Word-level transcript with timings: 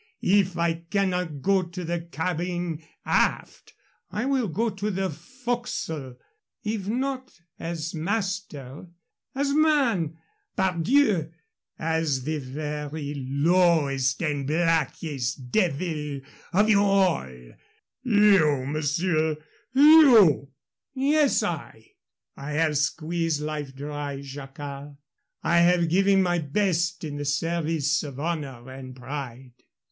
If 0.23 0.57
I 0.57 0.73
cannot 0.89 1.43
go 1.43 1.59
in 1.59 1.85
the 1.85 2.07
cabin, 2.11 2.81
aft, 3.05 3.75
I 4.09 4.25
will 4.25 4.47
go 4.47 4.69
in 4.69 4.95
the 4.95 5.11
forecastle; 5.11 6.15
if 6.63 6.87
not 6.87 7.31
as 7.59 7.93
master, 7.93 8.87
as 9.35 9.53
man. 9.53 10.17
Pardieu, 10.57 11.31
as 11.77 12.23
the 12.23 12.39
very 12.39 13.13
lowest 13.13 14.23
and 14.23 14.47
blackest 14.47 15.51
devil 15.51 16.21
of 16.51 16.67
you 16.67 16.81
all" 16.81 17.27
"You, 18.01 18.65
monsieur 18.65 19.37
you!" 19.75 20.49
"Yes, 20.95 21.43
I. 21.43 21.91
I 22.35 22.53
have 22.53 22.75
squeezed 22.79 23.41
life 23.41 23.75
dry, 23.75 24.21
Jacquard. 24.21 24.97
I 25.43 25.59
have 25.59 25.89
given 25.89 26.23
my 26.23 26.39
best 26.39 27.03
in 27.03 27.17
the 27.17 27.23
service 27.25 28.01
of 28.01 28.19
honor 28.19 28.67
and 28.71 28.95
pride. 28.95 29.53